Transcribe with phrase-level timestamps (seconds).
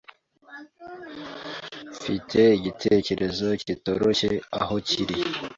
[1.95, 4.31] Mfite igitekerezo kitoroshye
[4.61, 5.17] aho kiri.